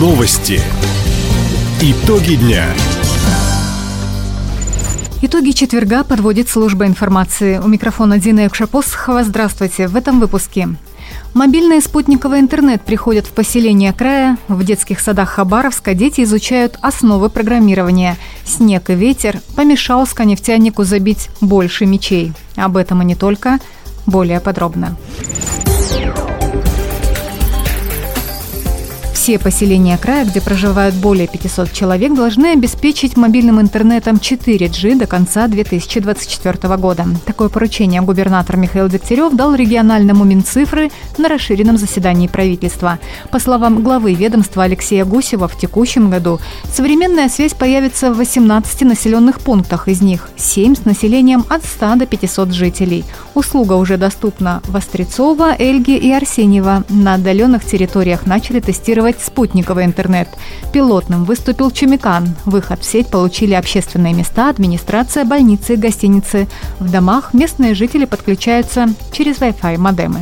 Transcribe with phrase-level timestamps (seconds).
[0.00, 0.58] Новости.
[1.82, 2.64] Итоги дня.
[5.20, 7.58] Итоги четверга подводит служба информации.
[7.58, 9.24] У микрофона Дина Экшапосхова.
[9.24, 9.88] Здравствуйте.
[9.88, 10.70] В этом выпуске.
[11.34, 14.38] Мобильный и спутниковый интернет приходят в поселение края.
[14.48, 18.16] В детских садах Хабаровска дети изучают основы программирования.
[18.46, 22.32] Снег и ветер помешал сканефтянику забить больше мечей.
[22.56, 23.58] Об этом и не только.
[24.06, 24.96] Более подробно.
[29.20, 35.46] Все поселения края, где проживают более 500 человек, должны обеспечить мобильным интернетом 4G до конца
[35.46, 37.04] 2024 года.
[37.26, 42.98] Такое поручение губернатор Михаил Дегтярев дал региональному Минцифры на расширенном заседании правительства.
[43.30, 46.40] По словам главы ведомства Алексея Гусева, в текущем году
[46.72, 52.06] современная связь появится в 18 населенных пунктах, из них 7 с населением от 100 до
[52.06, 53.04] 500 жителей.
[53.34, 56.84] Услуга уже доступна в Острецово, Эльге и Арсеньево.
[56.88, 60.28] На отдаленных территориях начали тестировать реализовать спутниковый интернет.
[60.72, 62.34] Пилотным выступил Чумикан.
[62.44, 66.46] Выход в сеть получили общественные места, администрация, больницы, гостиницы.
[66.78, 70.20] В домах местные жители подключаются через Wi-Fi модемы.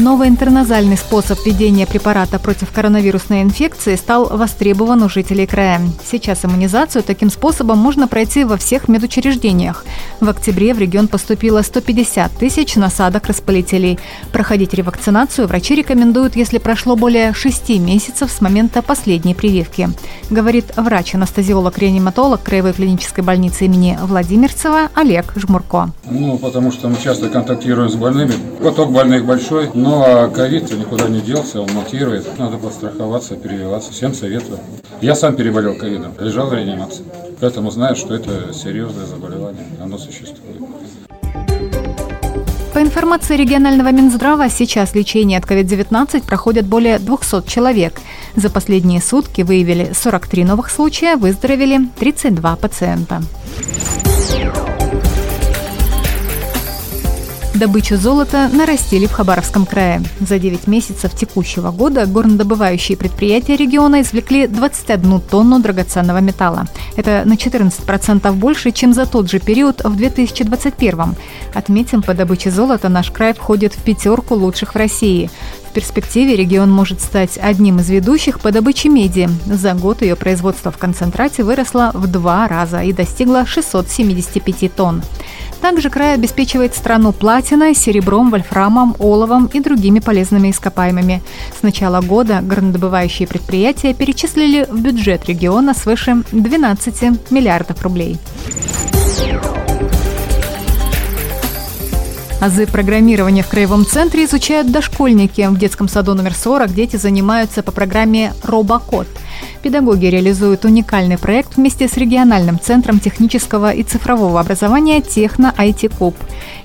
[0.00, 5.78] Новый интерназальный способ введения препарата против коронавирусной инфекции стал востребован у жителей края.
[6.02, 9.84] Сейчас иммунизацию таким способом можно пройти во всех медучреждениях.
[10.20, 13.98] В октябре в регион поступило 150 тысяч насадок распылителей.
[14.32, 19.90] Проходить ревакцинацию врачи рекомендуют, если прошло более 6 месяцев с момента последней прививки.
[20.30, 25.90] Говорит врач-анестезиолог-реаниматолог Краевой клинической больницы имени Владимирцева Олег Жмурко.
[26.06, 28.32] Ну, потому что мы часто контактируем с больными.
[28.62, 32.38] Поток больных большой, ну а ковид никуда не делся, он мутирует.
[32.38, 33.90] Надо подстраховаться, перевиваться.
[33.90, 34.60] Всем советую.
[35.00, 37.04] Я сам переболел ковидом, лежал в реанимации.
[37.40, 39.64] Поэтому знаю, что это серьезное заболевание.
[39.82, 40.62] Оно существует.
[42.72, 48.00] По информации регионального Минздрава, сейчас лечение от COVID-19 проходят более 200 человек.
[48.36, 53.22] За последние сутки выявили 43 новых случая, выздоровели 32 пациента.
[57.60, 60.02] Добычу золота нарастили в Хабаровском крае.
[60.20, 66.68] За 9 месяцев текущего года горнодобывающие предприятия региона извлекли 21 тонну драгоценного металла.
[66.96, 71.14] Это на 14% больше, чем за тот же период в 2021.
[71.52, 75.28] Отметим, по добыче золота наш край входит в пятерку лучших в России.
[75.70, 79.28] В перспективе регион может стать одним из ведущих по добыче меди.
[79.46, 85.00] За год ее производство в концентрате выросло в два раза и достигло 675 тонн.
[85.60, 91.22] Также край обеспечивает страну платиной, серебром, вольфрамом, оловом и другими полезными ископаемыми.
[91.56, 98.18] С начала года горнодобывающие предприятия перечислили в бюджет региона свыше 12 миллиардов рублей.
[102.40, 105.46] Азы программирования в Краевом центре изучают дошкольники.
[105.46, 109.06] В детском саду номер 40 дети занимаются по программе «Робокод».
[109.62, 116.16] Педагоги реализуют уникальный проект вместе с региональным центром технического и цифрового образования «Техно IT Куб».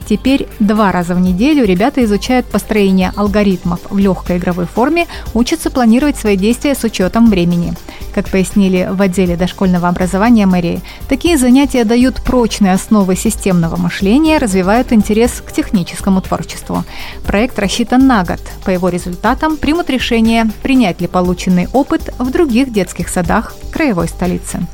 [0.08, 6.16] Теперь два раза в неделю ребята изучают построение алгоритмов в легкой игровой форме, учатся планировать
[6.16, 7.74] свои действия с учетом времени.
[8.16, 14.94] Как пояснили в отделе дошкольного образования мэрии, такие занятия дают прочные основы системного мышления, развивают
[14.94, 16.86] интерес к техническому творчеству.
[17.28, 18.40] Проект рассчитан на год.
[18.64, 24.66] По его результатам примут решение, принять ли полученный опыт в других детских садах краевой столицы.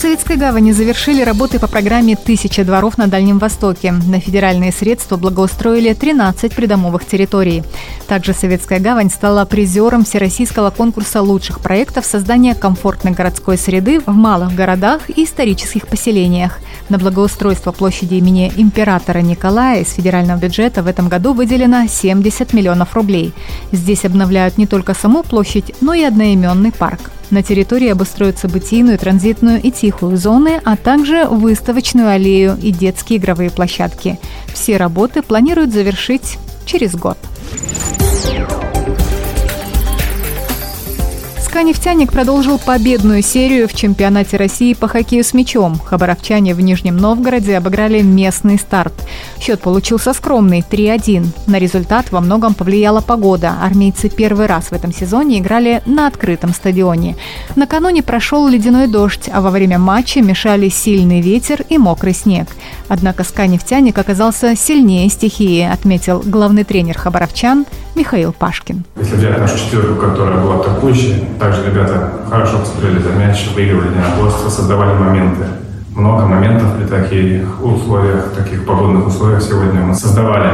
[0.00, 3.92] Советской гавани завершили работы по программе «Тысяча дворов на Дальнем Востоке».
[3.92, 7.62] На федеральные средства благоустроили 13 придомовых территорий.
[8.08, 14.54] Также Советская гавань стала призером Всероссийского конкурса лучших проектов создания комфортной городской среды в малых
[14.54, 16.60] городах и исторических поселениях.
[16.88, 22.94] На благоустройство площади имени императора Николая из федерального бюджета в этом году выделено 70 миллионов
[22.94, 23.34] рублей.
[23.70, 27.10] Здесь обновляют не только саму площадь, но и одноименный парк.
[27.30, 33.50] На территории обустроят событийную, транзитную и тихую зоны, а также выставочную аллею и детские игровые
[33.50, 34.18] площадки.
[34.52, 37.18] Все работы планируют завершить через год.
[41.50, 45.80] ЦСКА «Нефтяник» продолжил победную серию в чемпионате России по хоккею с мячом.
[45.80, 48.94] Хабаровчане в Нижнем Новгороде обыграли местный старт.
[49.40, 51.26] Счет получился скромный– 3-1.
[51.48, 53.54] На результат во многом повлияла погода.
[53.60, 57.16] Армейцы первый раз в этом сезоне играли на открытом стадионе.
[57.56, 62.46] Накануне прошел ледяной дождь, а во время матча мешали сильный ветер и мокрый снег.
[62.86, 67.66] Однако СКА «Нефтяник» оказался сильнее стихии, отметил главный тренер хабаровчан
[67.96, 68.84] Михаил Пашкин.
[69.00, 74.50] Если взять нашу четверку, которая была атакующей, также ребята хорошо посмотрели за мяч, выигрывали единоборства,
[74.50, 75.44] создавали моменты.
[75.96, 80.50] Много моментов при таких условиях, таких погодных условиях сегодня мы создавали.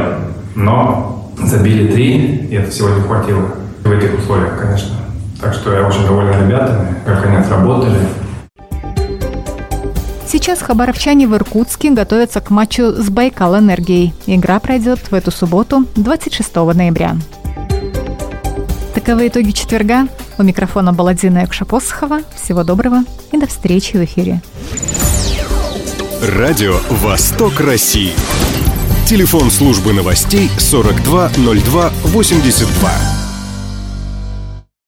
[0.55, 3.43] Но забили три, и это сегодня хватило
[3.83, 4.95] в этих условиях, конечно.
[5.41, 7.99] Так что я очень доволен ребятами, как они отработали.
[10.25, 14.13] Сейчас хабаровчане в Иркутске готовятся к матчу с Байкал Энергией.
[14.25, 17.17] Игра пройдет в эту субботу, 26 ноября.
[18.93, 20.07] Таковы итоги четверга.
[20.37, 22.21] У микрофона была Дина Якшапосхова.
[22.35, 24.41] Всего доброго и до встречи в эфире.
[26.21, 28.13] Радио «Восток России».
[29.07, 33.16] Телефон службы новостей 420282.